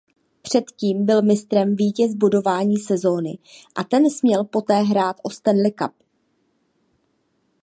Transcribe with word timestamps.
Předtím 0.41 1.05
byl 1.05 1.21
mistrem 1.21 1.75
vítěz 1.75 2.15
bodování 2.15 2.77
sezóny 2.77 3.37
a 3.75 3.83
ten 3.83 4.09
směl 4.09 4.43
poté 4.43 4.73
hrát 4.81 5.17
o 5.23 5.29
Stanley 5.29 5.71
Cup. 5.71 5.91